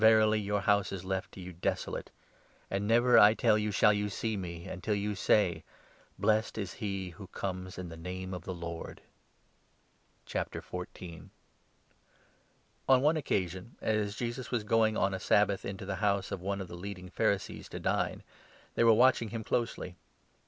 Verily 0.01 0.39
your 0.39 0.61
House 0.61 0.91
is 0.91 1.05
left 1.05 1.31
to 1.33 1.39
you 1.39 1.53
desolate! 1.53 2.09
and 2.71 2.87
never, 2.87 3.19
I 3.19 3.35
tell 3.35 3.55
you, 3.55 3.69
shall 3.69 3.93
you 3.93 4.09
see 4.09 4.35
me, 4.35 4.65
until 4.65 4.95
you 4.95 5.13
say 5.13 5.63
—'Blessed 6.17 6.57
is 6.57 6.73
He 6.81 7.11
who 7.11 7.27
comes 7.27 7.77
in 7.77 7.89
the 7.89 7.95
name 7.97 8.33
of 8.33 8.43
the 8.43 8.51
Lord.' 8.51 9.01
"».^n 10.27 11.29
one 12.87 13.15
occasion, 13.15 13.75
as 13.79 14.15
Jesus 14.15 14.49
was 14.49 14.63
going, 14.63 14.97
on 14.97 15.13
a 15.13 15.17
ai 15.17 15.19
Sabbath, 15.19 15.63
into 15.63 15.85
the 15.85 15.97
house 15.97 16.31
of 16.31 16.41
one 16.41 16.61
of 16.61 16.67
the 16.67 16.73
leading 16.73 17.05
Man. 17.05 17.11
Pharisees 17.11 17.69
to 17.69 17.79
dine, 17.79 18.23
they 18.73 18.83
were 18.83 18.93
watching 18.93 19.29
him 19.29 19.43
closely. 19.43 19.97